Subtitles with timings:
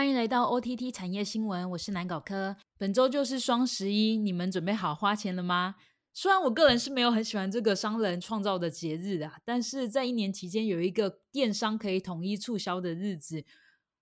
[0.00, 2.56] 欢迎来到 OTT 产业新闻，我是南搞科。
[2.78, 5.74] 本周就是双十一，你们准备好花钱了吗？
[6.14, 13.44] 虽然我个人是没有很喜欢这个商人创造的节日啊，但是在一年期间有一个电商可以统一促销的日子，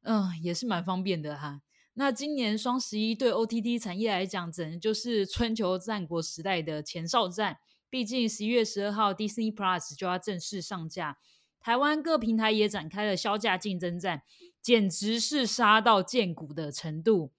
[0.03, 1.63] 嗯，也是蛮方便的哈。
[1.95, 7.57] 那今年双十一对 OTT 产业来讲，整能就是春秋战国时代的前哨战。
[7.91, 11.17] 毕竟十一月十二号，Disney Plus 就要正式上架，
[11.61, 14.23] 台湾各平台也展开了销价竞争战。
[14.61, 17.31] 简直是杀到见骨的程度。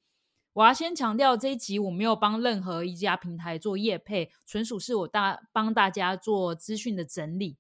[0.53, 7.57] 我要先强调，这一集我没有帮任何一家平台做业配，纯属是我大帮大家做资讯的整理。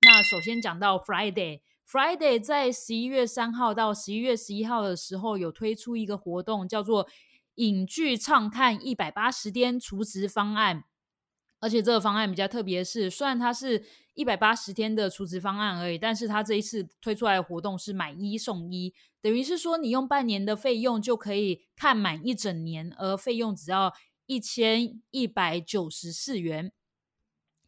[0.00, 7.06] 那首先讲到 Friday，Friday 在十一月三号到十一月十一号的时候，有推出一个活动，叫做
[7.56, 10.84] 影剧畅看一百八十天储值方案。
[11.62, 13.84] 而且这个方案比较特别是，虽然它是
[14.14, 23.94] 一百八十天的储值方案而已，但是它这一次推出来的活动是买一送一，等于是说你用半年的费用就可以看满一整年，而费用只要
[24.26, 26.72] 一千一百九十四元。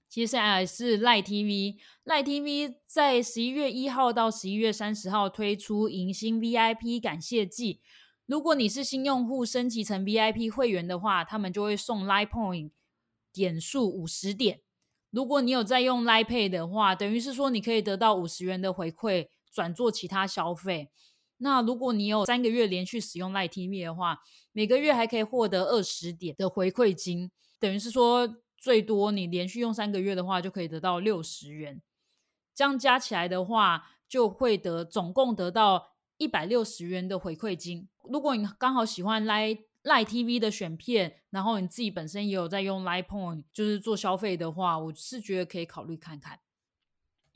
[0.08, 7.80] 接下来是 Lie TV，Lie TV 在十一月一号到十一月三十号推出迎新 VIP 感谢季，
[8.26, 12.70] 如果你是新用户升级成 VIP 会员的话，他们就会送 Line Point。
[13.34, 14.60] 点数五十点，
[15.10, 20.88] 如果你有在用 Line Pay 的话，等于是说你可以得到五十元的回馈，转做其他消费。
[21.38, 24.20] 那如果你有三个月连续使用 Line TV 的话，
[24.52, 31.82] 每个月还可以获得二十点的回馈金，等于是说最多你连续用三个月的话，就可以得到六十元。
[32.54, 37.88] 这样加起来的话，就会得总共得到一百六十元的回馈金。
[38.04, 39.64] 如果你刚好喜欢 Line。
[39.84, 46.40] 赖 TV 的选片，然后你自己本身也有在用 Line Point，就是做消费的话，我是觉得可以考虑看看。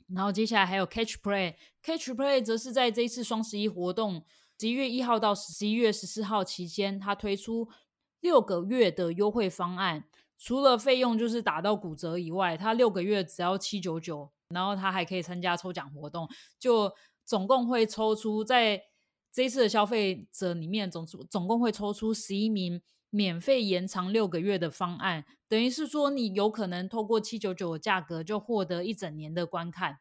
[0.07, 4.25] 然后接下来还有 Catch Play，Catch Play 则是在这一次双十一活动，
[4.59, 7.69] 十一月一号到十一月十四号期间，它推出
[8.19, 10.05] 六个月的优惠方案，
[10.39, 16.27] 除了费用就是打到骨折以外，它六个月只要七九九，然后它还可以参加抽奖活动，
[16.57, 16.91] 就
[17.23, 18.88] 总共会抽出在。
[19.31, 29.99] 这一次的消费者里面，总总共会抽出十一名免费延长六个月的方案，等于是说你有可能透过七九九的价格就获得一整年的观看。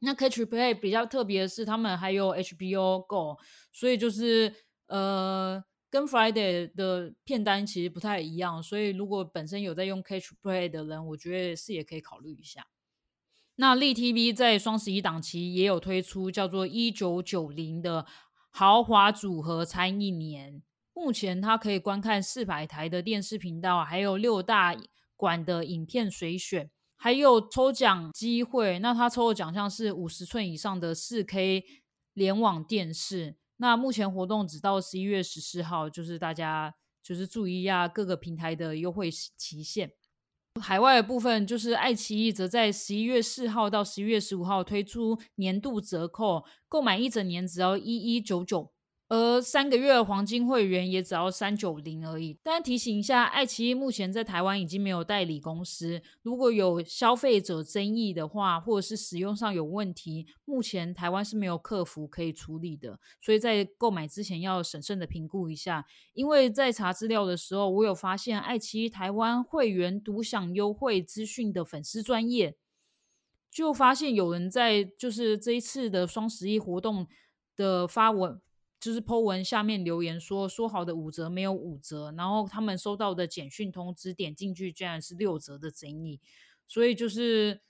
[0.00, 3.38] 那 Catch Play 比较特别的是，他们还有 HBO Go，
[3.72, 4.52] 所以就是
[4.86, 12.66] 呃跟 Friday 的片单其实不太一样，所以如果本身有在用 Catch Play 的人，我觉得是也可以考虑一下。
[13.56, 18.06] 那立 TV 在双十一档期也有推出叫做一九九零的
[18.50, 20.62] 豪华组合餐一年，
[20.94, 24.76] 目前它可以观看四百台的电视频道，还有六大
[25.16, 28.78] 馆的影片随选，还有抽奖机会。
[28.78, 31.64] 那它抽的奖项是五十寸以上的四 K
[32.14, 33.36] 联网电视。
[33.58, 39.92] 那目前活动只到十一月十四号，就是大家就是注意一下各个平台的优惠期限。
[40.60, 48.71] 海外的部分就是爱奇艺，则在十一月四号到十一月十五号推出年度折扣，购买一整年只要一一九九。
[49.12, 52.34] 而三个月的黄金会员也只要三九零而已。
[52.42, 56.00] 但提醒一下，爱奇艺目前在台湾已经没有代理公司。
[56.22, 62.98] 如果有消费者争议的话，或者是使用上有问题，目前台湾是没有客服可以处理的。
[63.20, 65.84] 所以在购买之前要审慎的评估一下。
[66.14, 72.56] 因为在查资料的时候，我有发现爱奇艺台湾会员独享优惠资讯的粉丝专业，
[73.50, 77.06] 就发现有人在就是这一次的双十一活动
[77.54, 78.40] 的发文。
[78.82, 86.18] 就是 Po 文下面留言说说好的五折没有五折，然后他们收到的简讯通知点进去居然是六折的争议，
[86.66, 87.60] 所以就是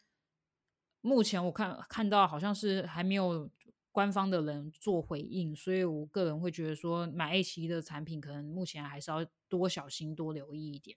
[1.02, 3.50] 目前我看看到好像是还没有
[3.90, 10.96] 官方的人做回应，所以我个人会觉得说买爱奇艺的产品可能目前还是要多小心多留意一点。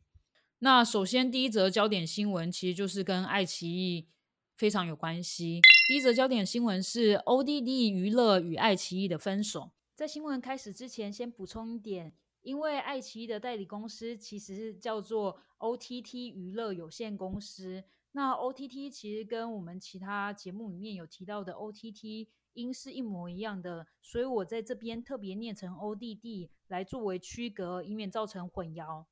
[0.60, 4.08] 那首先第一则焦点新闻其实就是跟爱奇艺
[4.56, 5.60] 非常有关系，
[5.90, 9.72] 第一则焦点新闻是 ODD 娱乐与爱奇艺的分手。
[9.96, 12.12] 在新闻开始之前，先补充一点，
[12.42, 17.82] 因为爱奇艺的代理公司其实是叫做 OTT 娱乐有限公司。
[18.12, 29.06] 那 OTT 其实跟我们其他节目里面有提到的 OTT 音是一模一样的，所以我在这边特别念成 ODD 来作为区隔，以免造成混淆。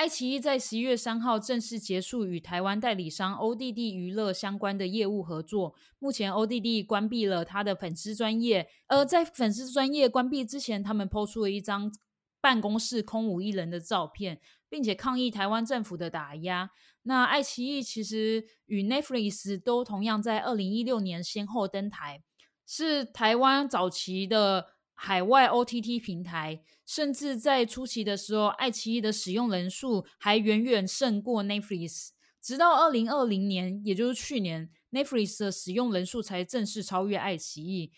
[0.00, 5.74] 爱奇艺在十一月三号正式结束与台湾代理商 ODD 娱乐相关的业务合作。
[5.98, 11.92] 目前 ODD 关闭了他的粉丝专业，而在粉丝专业关闭之前，他们抛出了一张
[12.40, 16.70] 办公室空无一人的照片，并且抗议台湾政府的打压。
[17.02, 22.22] 那爱奇艺其实与 Netflix 都同样在二零一六年先后登台，
[22.66, 24.68] 是台湾早期的。
[25.02, 32.10] 海外 OTT 平台，甚至在初期的时候，爱奇艺的使用人数还远远胜过 Netflix。
[32.38, 37.90] 直到二零二零年，也就是去年，Netflix 的使用人数才正式超越爱奇艺。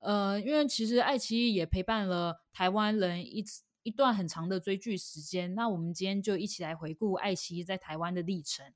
[0.00, 3.42] 呃，因为其实爱奇艺也陪伴了台湾人一
[3.82, 5.54] 一段很长的追剧时间。
[5.54, 8.66] 那我们今天就一起来回顾爱奇艺在台湾的历程。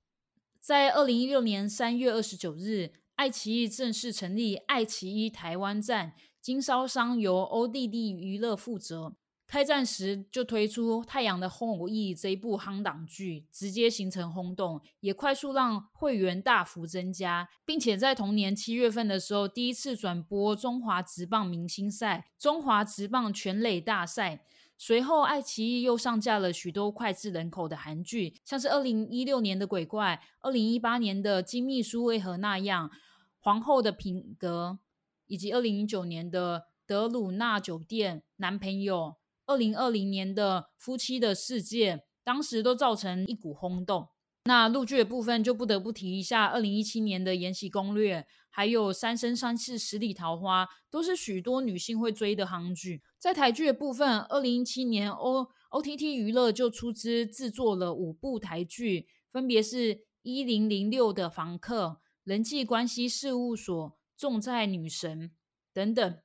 [0.59, 6.15] 在二零一六年三月二十九日，爱奇艺正式成立爱奇艺台湾站，
[6.45, 9.15] 经销商由 ODD 娱乐负责。
[9.47, 24.45] 开战时就推出《太阳的后裔》这一部夯档剧，直接形成轰动，也快速让会员大幅增加，并且在同年七月份的时候，第一次转播中华职棒明星赛、中华职棒全垒大赛。
[24.77, 32.91] 随后，爱奇艺又上架了许多脍炙人口的韩剧，像是二零一六年的《鬼怪》，二零一八年的《金秘书为何那样》，
[33.39, 34.79] 《皇后的品格》，
[35.27, 39.17] 以及二零一九年的《德鲁纳酒店》男朋友。
[39.47, 44.09] 二零二零年的《夫妻的世界》当时都造成一股轰动。
[44.45, 53.03] 那陆剧的部分就不得不提一下，二零一七年的《延禧攻略》，还有《三生三世十里桃花》，都是许多女性会追的韩剧。
[53.19, 61.85] 在台剧的部分，二零一七年 O O T T 娱乐就出资制作了五部台剧，分别是《一零零六的房客》、
[62.25, 63.87] 《人际关系事务所》、
[64.25, 65.29] 《重在女神》
[65.75, 66.19] 等等。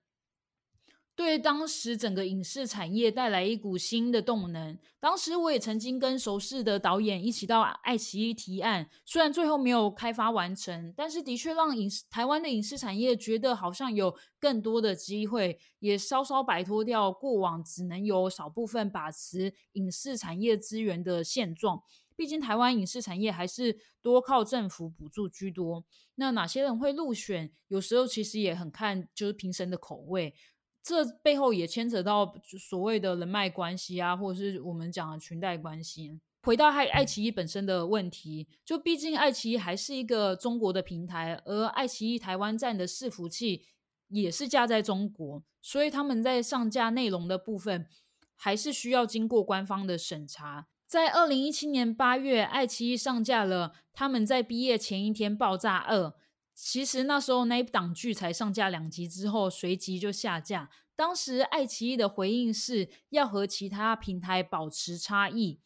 [1.15, 4.79] 对当时整个影视产业带来一股新的动能。
[5.01, 21.83] 当时我也曾经跟熟识的导演一起到爱奇艺提案，虽然最后没有开发完成，但是的确让影视台湾的影视产业觉得好像有更多的机会，也稍稍摆脱掉过往只能有少部分把持影视产业资源的现状。
[22.19, 25.85] 毕竟台湾影视产业还是多靠政府补助居多。
[26.15, 27.49] 那哪些人会入选？
[27.69, 30.35] 有时候其实也很看就是评审的口味。
[30.83, 36.19] 这背后也牵扯到所谓的人脉关系啊，或者是我们讲的裙带关系。
[36.41, 43.63] 回到爱爱奇艺本身的问题，就毕竟爱奇艺还是一个中国的平台，而爱奇艺台湾站的伺服器
[44.09, 47.87] 也是架在中国，所以他们在上架内容的部分
[48.35, 50.67] 还是需要经过官方的审查。
[50.89, 56.15] 在二零一七年八月，爱奇艺上架了他们在毕业前一天爆炸二。
[56.55, 60.71] 其实那时候那一档剧才上架两集之后，随即就下架。
[60.95, 65.59] 当时爱奇艺的回应是要和其他平台保持差异，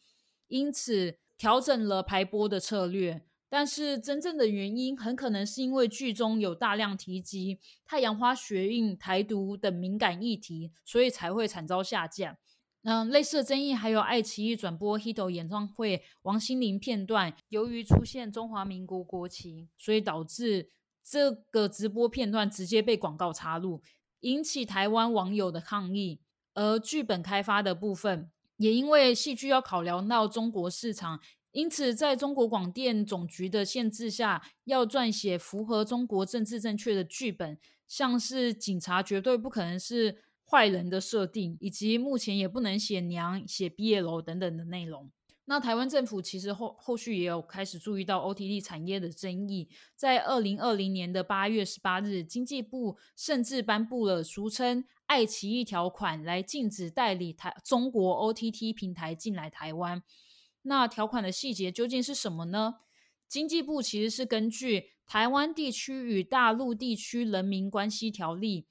[0.48, 3.24] 因此调整了排播的策略。
[3.48, 12.36] 但是真正的原因很可能是因为剧中有大量提及太阳花学运、台独等敏感议题，所以才会惨遭下架。
[12.84, 20.70] 嗯，类似的争议还有爱奇艺转播 Hito 演唱会王心凌片段，由于出现中华民国国旗，所以导致。
[21.06, 23.82] 这个直播片段直接被广告插入，
[24.20, 26.22] 引起台湾网友的抗议。
[26.54, 31.20] 而剧本开发的部分，也因为戏剧要考量到中国市场，
[31.52, 45.10] 因此在中国广电总局的限制下，要撰写符合中国政治正确的剧本，像是警察绝对不可能是坏人的设定，以及目前也不能写娘、写毕业楼等等的内容。
[45.46, 60.02] 那台湾政府其实后后续也有开始注意到 OTT 产业的争议，在二零二零年的八月十八日，经济部甚至颁布了俗称“爱奇艺条款”来禁止代理台中国 OTT 平台进来台湾。
[60.62, 62.76] 那条款的细节究竟是什么呢？
[63.28, 68.62] 经济部其实是根据《台湾地区与大陆地区人民关系条例》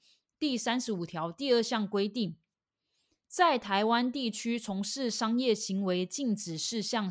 [0.46, 2.36] 第三十五条第二项规定。
[3.26, 7.10] 在台湾地区从事商业行为禁止事项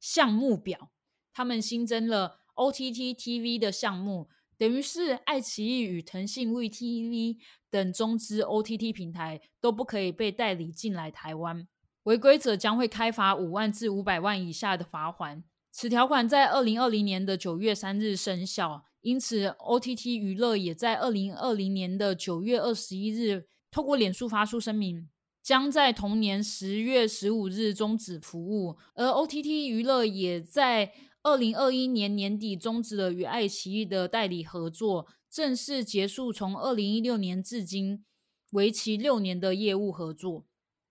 [0.00, 0.90] 项目表，
[1.32, 7.36] 他们新增了 OTT TV 的项目，等于是爱奇艺与腾讯 VTV
[7.70, 11.68] 等中资 OTT 平台都不可以被代理进来台湾，
[12.02, 15.44] 违规者将会开罚五万至五百万以下的罚款。
[15.70, 25.08] 此条款在二零二零年的九月三日生效，因此 OTT 娱乐也在二零二零年的九月二十一日透过脸书发出声明。
[25.42, 30.92] 将在同年十月十五日终止服务，而 OTT 娱乐也在
[31.24, 38.04] 二零二一年年底终止了与爱奇艺的代理合作，正式结束从二零一六年至今
[38.52, 40.46] 为期六年的业务合作。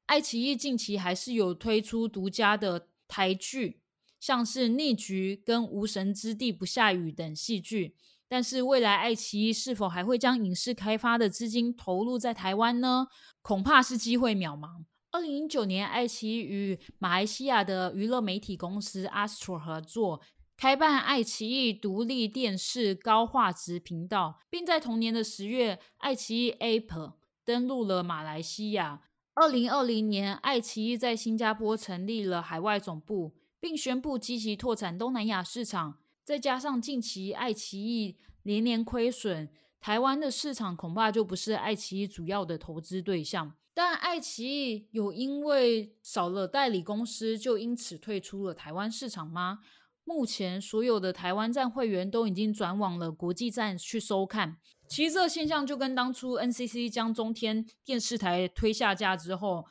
[0.07, 3.80] 爱奇艺近期还是有推出独家的台剧，
[4.21, 7.95] 像是《逆局》跟《无神之地不下雨》等戏剧。
[8.29, 13.07] 但是未来爱奇艺是否还会将影视开发的资金投入在台湾呢？
[13.41, 14.85] 恐怕是机会渺茫。
[15.11, 20.21] 二零一九年，爱奇艺与马来西亚的娱乐媒体公司 Astro 合作，
[20.55, 29.01] 开办爱奇艺独立电视高画质频道，并在同年的十月，爱奇艺 App 登陆了马来西亚。
[29.33, 35.99] 二零二零年，爱奇艺在新加坡成立了海外总部，并宣布积极拓展东南亚市场。
[36.25, 39.49] 再加上近期爱奇艺连连亏损，
[39.79, 43.55] 台湾的市场恐怕就不是爱奇艺主要的投资对象。
[43.73, 49.59] 但爱奇艺有因为少了代理公司，就因此退出了台湾市场吗？
[50.03, 54.57] 目前所有的台湾站会员都已经转往了国际站去收看。
[54.89, 59.65] 其实这个现象就跟当初 NCC 将中天电视台推下架之后，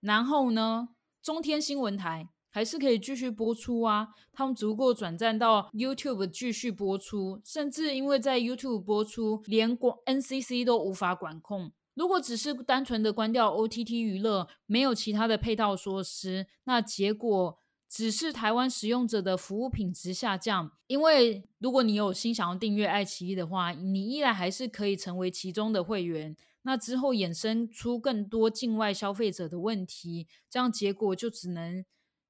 [0.00, 0.88] 然后呢，
[1.22, 4.06] 中天新闻台还是可以继续播出啊。
[4.32, 11.72] 他们只不过转战到 YouTube 继续播出，甚至因为在 YouTube 播出，连国 NCC 都无法管控。
[11.94, 17.58] 如果只是单纯的关掉 OTT 娱乐，没有其他的配套措施，那结果
[17.88, 20.70] 只是台湾使用者的服务品质下降。
[20.86, 26.36] 因为如果你有心想要订阅爱奇艺的话，你依然还是可以成为其中的会员。
[26.62, 31.84] 那之后衍生出更多境外消费者的问题，这样结果就只能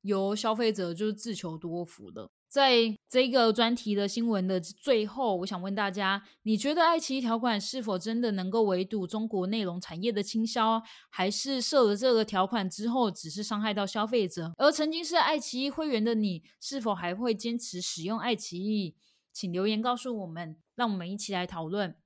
[0.05, 2.31] 由消费者就是自求多福了。
[2.49, 10.81] 在这个专题的新闻的最后，我想问大家：你觉得爱奇艺条款是否真的能够围堵中国内容产业的倾销，
[11.11, 14.53] 还是设了这个条款之后只是伤害到消费者？
[14.57, 18.95] 而曾经是爱奇艺会员的你，是否还会坚持使用爱奇艺？
[19.33, 21.97] 请留言告诉我们，让我们一起来讨论。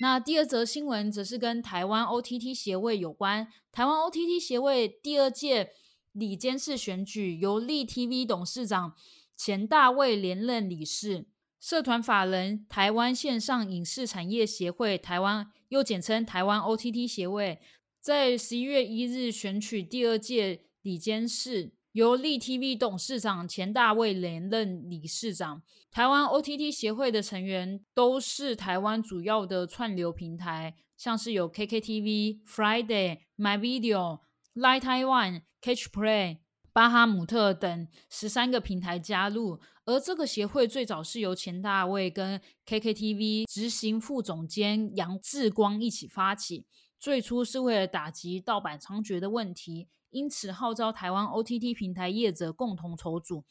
[0.00, 3.46] 那第二则新闻则是跟台湾 OTT 协会有关。
[3.70, 5.72] 台湾 OTT 协会第二届
[6.12, 8.94] 里监事选举由立 TV 董事长。
[9.36, 11.24] 钱大卫连任理事，
[11.58, 17.58] 社团法人台湾线上影视产业协会（台湾又简称台湾 OTT 协会）
[17.98, 25.62] 在十一月一日选取第二届里监事，由立 TV 董事长钱大卫连任理事长。
[25.90, 34.20] 台湾 OTT 协会的成员都是台湾主要的串流平台，像是有 KKTV、Friday、MyVideo、
[34.54, 36.38] Light Taiwan、Catch Play。
[36.72, 46.64] 巴哈姆特等十三个平台加入，而这个协会最早是由钱大卫跟 KKTV 执行副总监杨志光一起发起，
[47.00, 53.44] 最初是为了打击盗版猖獗的问题，因此号召台湾 OTT 平台业者共同筹组。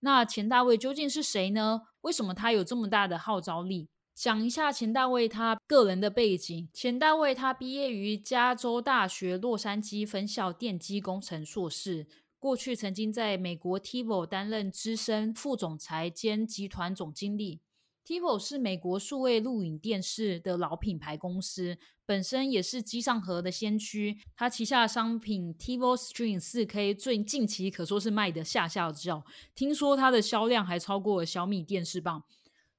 [0.00, 1.80] 那钱大卫究竟是谁呢？
[2.02, 3.88] 为什么他有这么大的号召力？
[4.20, 6.68] 讲一下钱大卫他个人的背景。
[6.72, 12.08] 钱大卫他毕业于加州大学洛杉矶分校电机工程硕士。
[12.40, 17.60] 过去曾经在美国 TiVo 担任资深副总裁兼集团总经理。
[18.04, 24.18] TiVo 是美国数位录影电视的老品牌公司，本身也是机上盒的先驱。
[24.34, 32.24] 它旗下商品 TiVo Stream 4K 最近期可说是卖的下下叫，听说它的销量还超过小米电视棒。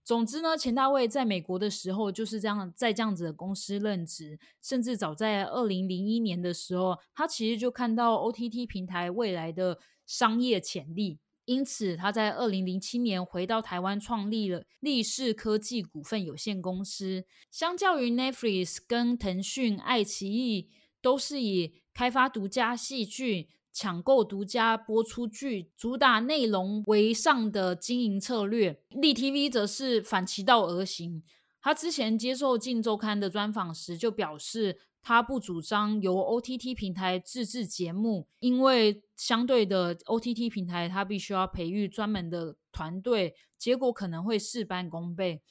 [0.09, 17.25] 总之呢，钱大卫在美国的时候就是这样，在这样子的公司任职，甚至早在二零零一年的时候，他其实就看到 OTT 平台未来的商业潜力，因此他在二零零七年回到台湾，创立了立世科技股份有限公司。
[17.51, 20.71] 相较于 Netflix 跟腾讯、爱奇艺，
[21.03, 23.49] 都是以开发独家戏剧。
[23.71, 28.81] 抢购独家播出剧，主打内容为上的经营策略。
[28.89, 31.23] 立 TV 则是反其道而行。
[31.61, 45.41] 他之前接受《镜周刊》的专访时就表示，他不主张由 OTT 平台自制节目，因为相对的 OTT 平台，他必须要培育专门的团队，结果可能会事半功倍。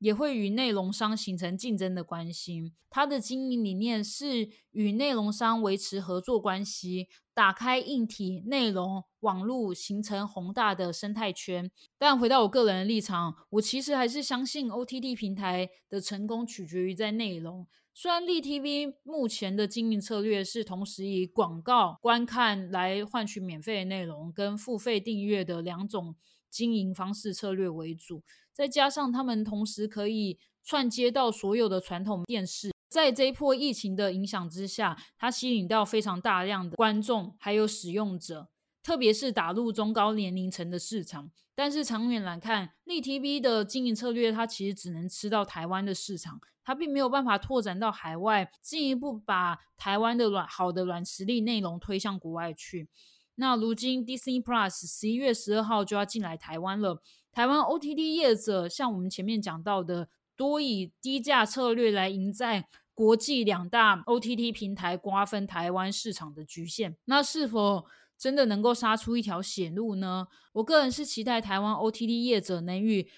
[0.00, 2.72] 也会与内容商形成竞争的关系。
[2.90, 11.70] 他的经营理念是与内容商维持合作关系，打开硬体、内容、网络，形成宏大的生态圈。
[11.98, 17.66] 但回到我个人的立场，我其实还是相信 OTT 平台的成功取决于在内容。
[17.92, 26.16] 虽然立 TV 目前的经营策略是同时以广告观看来换取免费的内容，跟付费订阅的两种
[26.50, 28.22] 经营方式策略为主。
[28.52, 38.48] 再加上他们同时可以串接到所有的传统电视，在这一波疫情的影响之下，它吸引到非常大量的观众还有使用者，
[38.84, 41.32] 特别是打入中高年龄层的市场。
[41.56, 52.88] 但是长远来看，立 TV 的经营策略，它其实只能吃到台湾的市场，它并没有办法拓展到海外，进一步把台湾的软好的软实力内容推向国外去。
[53.34, 57.02] 那如今 Disney Plus 十一月十二号就要进来台湾了。
[57.32, 66.96] 台湾 OTT 业者像我们前面讲到的，多以低价策略来赢在国际两大 OTT 平台瓜分台湾市场的局限。
[67.06, 67.84] 那是否
[68.16, 70.28] 真的能够杀出一条血路呢？
[70.52, 73.10] 我个人是期待台湾 OTT 业者能与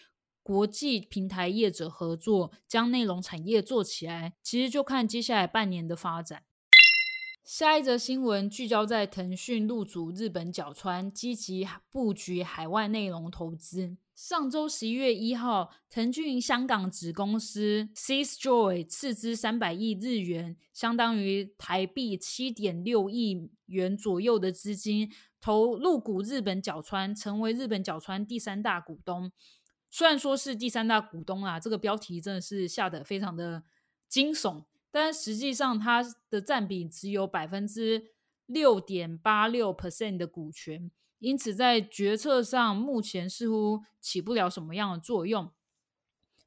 [0.43, 4.33] 国际平台业者合作，将内容产业做起来。
[4.43, 6.45] 其实就看接下来半年的发展。
[7.47, 13.97] 下一则新闻聚焦在腾讯入主日本角川，积极布局海外内容投资。
[14.17, 25.09] 上周十一月一号，腾讯香港子公司 Seas Joy 斥资三百亿日元，相当于台币七点六亿元左右的资金，
[25.41, 29.31] 投入股日本角川，成为日本角川第三大股东。
[29.89, 33.63] 虽然说是第三大股东啊，这个标题真的是下的非常的
[34.09, 34.65] 惊悚。
[34.99, 38.13] 但实际上，它的占比只有百分之
[38.47, 45.53] 六点八六 percent 的股权，因此在决策上目前似乎起不了什么样的作用。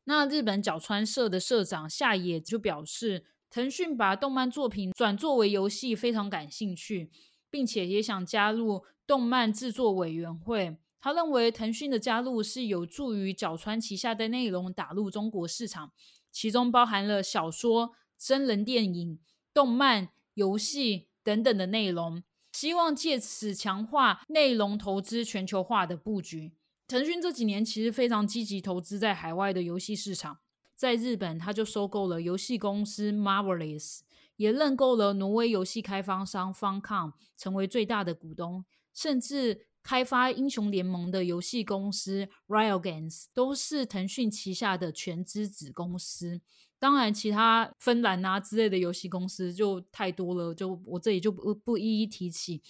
[0.05, 7.11] 那日本角川社的社长夏野就表示，腾讯把动漫作品转作为游戏非常感兴趣，
[7.51, 10.75] 并且也想加入动漫制作委员会。
[10.99, 15.91] 他认为腾讯的加入是有助于角川旗下的内容打入中国市场，
[16.31, 17.93] 其中包含了小说。
[18.19, 19.19] 真人电影、
[19.53, 22.21] 动漫、游戏等等的内容，
[22.51, 26.51] 希望借此强化内容投资全球化的布局。
[26.85, 30.39] 腾讯这几年其实非常积极投资在海外的游戏市场，
[30.75, 33.99] 在日本，他就收购了游戏公司 Marvelous，
[34.35, 46.41] 也认购了挪威游戏开发商 Funcom，成为最大的股东，甚至开发英雄联盟的游戏公司 Riot Games 都是腾讯旗下的全资子公司。
[46.79, 52.61] 当然，其他芬兰啊之类的游戏公司就太多了，就我这里就不不一一提起。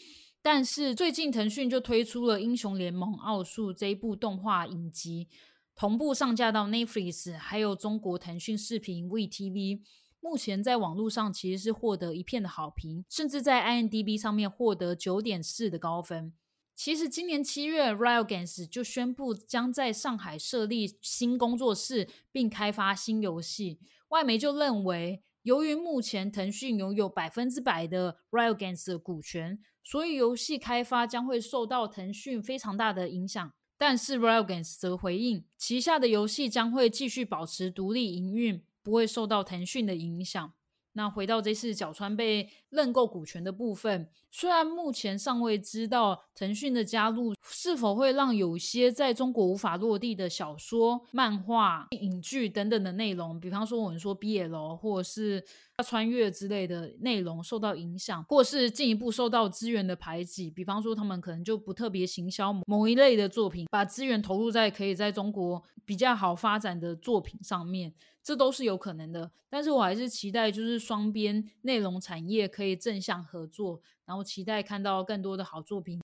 [0.41, 5.27] 但是最近腾讯就推出了《英雄联盟：奥数》这一部动画影集，
[5.75, 9.81] 同步上架到 Netflix，还有中国腾讯视频 VTV。
[10.21, 16.33] 目前在网络上其实是获得一片的好评，甚至在 IMDB 上面获得九点四的高分。
[16.75, 23.79] 其实今年七月，Riot Games 就宣布将在上海设立新工作室，并开发新游戏。
[24.09, 33.51] 外媒就认为，由于目前腾讯拥有百分之百的 Riot Games 的股权，所以游戏开发将会受到腾讯非常大的影响。
[33.77, 40.53] 但是 Riot Games 则回应，旗下的游戏将会继续保持独立营运，不会受到腾讯的影响。
[40.93, 55.43] 那回到这次角川被认购股权的部分，虽然目前尚未知道腾讯的加入是否会让有些在中国无法落地的小说、漫画、影剧等等的内容，比方说我们说 BL 或者是
[55.83, 67.93] 穿越之类的内容受到影响，或是进一步受到资源的排挤，比方说他们可能就不特别行销某一类的作品，把资源投入在可以在中国比较好发展的作品上面。
[68.21, 75.99] 这都是有可能的，但是我还是期待，就是双边内容产业可以正向合作，然后期待看到更多的好作品。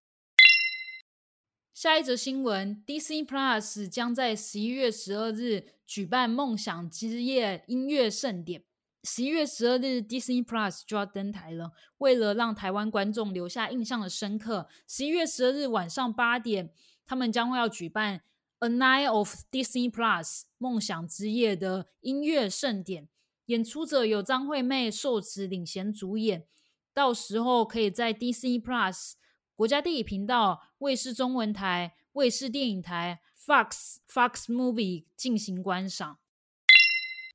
[1.76, 8.64] 下一则新闻，DC Plus 将在十一月十二日举办梦想之夜音乐盛典。
[9.04, 11.74] 十一月十二日，DC Plus 就要登台了。
[11.98, 16.72] 为了让台湾观众留下印象的深刻，十一月十二日晚上八点，
[17.06, 18.22] 他们将会要举办。
[18.60, 23.10] A Night of Disney Plus 梦想之夜的音乐盛典，
[23.48, 26.48] 演出者有张惠妹受此领衔主演。
[26.94, 29.16] 到时候可以在 Disney Plus
[29.56, 36.18] 国家地理频道、卫视中文台、卫视电影台、Fox Fox Movie 进行观赏。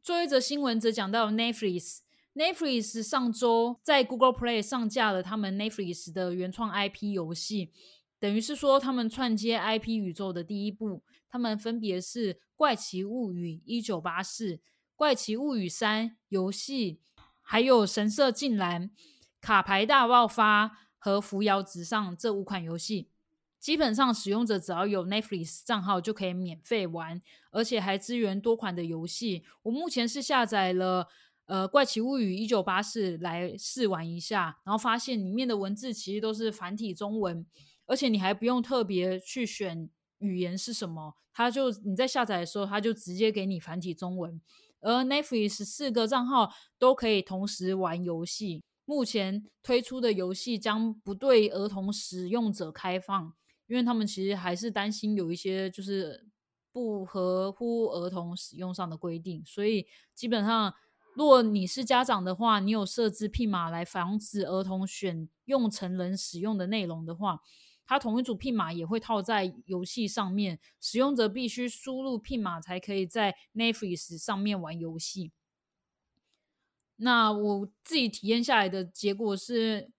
[0.03, 7.73] 最后一则新闻则讲到 Netflix，Netflix 上周在 Google Play 上架了他们 Netflix 的原创 IP 游戏。
[8.19, 14.53] 等于是说，他们串接 IP 宇宙的第一步，他们分别是《怪奇物语：一九八四》、
[14.95, 17.01] 《怪奇物语三》游戏，
[17.41, 18.79] 还有《神社进来》、
[19.41, 20.69] 《卡牌大爆发》
[21.01, 23.09] 和《扶摇直上》这五款游戏。
[23.59, 29.43] 基本上，使用者只要有 Netflix 账号就可以免费玩，而且还支援多款的游戏。
[29.65, 31.09] 我目前是下载了
[31.45, 37.45] 呃《怪奇物语：一九八四》来试玩一下，然后发现里面的文字其实都是繁体中文。
[37.85, 44.41] 而且你还不用特别去选语言是什么，它就你在下载的时候，它就直接给你繁体中文。
[44.81, 48.63] 而 Netflix 四个账号都可以同时玩游戏。
[48.85, 53.33] 目前推出的游戏将不对儿童使用者开放，
[53.67, 56.27] 因为他们其实还是担心有一些就是
[56.73, 59.43] 不合乎儿童使用上的规定。
[59.45, 60.75] 所以基本上，
[61.15, 67.41] 如果你是家长的话，你有设置 PIN 码来防止儿童选用成人使用的内容的话。
[67.87, 75.33] 它同一组 PIN 码也会套在游戏上面，使用者必须输入 PIN 码才可以在 Netflix 上面玩游戏。
[77.03, 79.91] 那我自己体验下来的结果是，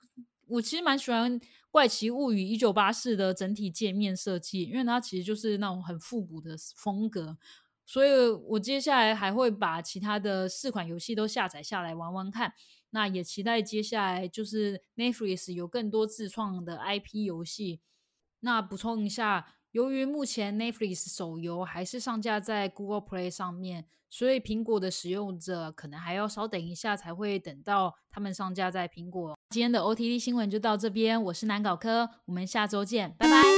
[0.47, 1.39] 我其实蛮喜欢
[1.71, 7.37] 《怪奇物语：一九八四》的整体界面设计，因为它其实就是那种很复古的风格。
[7.85, 12.53] 所以我接下来还会把其他的四款游戏都下载下来玩玩看。
[12.91, 17.79] 那也期待接下来就是 Netflix 有更多自创的 IP 游戏。
[18.41, 29.37] 那补充一下，由于目前 Netflix 手游还是上架在 Google Play 上面，所以苹果的使用者可能还要稍等一下才会等到他们上架在苹果。
[29.49, 33.50] 今天的 OTT 新闻就到这边，我是南搞科，我们下周见，拜拜。